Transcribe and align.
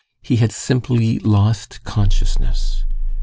He 0.23 0.37
had 0.37 0.51
simply 0.51 1.19
lost 1.19 1.83
consciousness. 1.83 2.85